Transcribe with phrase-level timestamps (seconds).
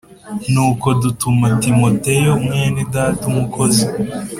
[0.51, 3.85] Nuko dutuma Timoteyo mwene Data umukozi